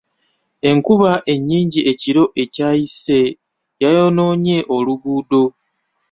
[0.69, 3.19] Enkuba ennyingi ekiro ekyayise
[3.83, 5.43] yayonoonye oluguudo.